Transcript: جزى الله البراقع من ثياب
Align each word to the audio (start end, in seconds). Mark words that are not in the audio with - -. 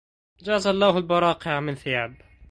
جزى 0.39 0.69
الله 0.69 0.97
البراقع 0.97 1.59
من 1.59 1.75
ثياب 1.75 2.17